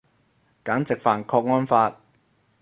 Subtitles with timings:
[0.63, 2.01] 簡直犯郭安發